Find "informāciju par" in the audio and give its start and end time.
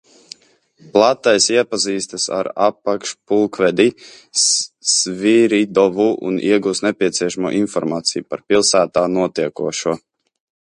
7.61-8.43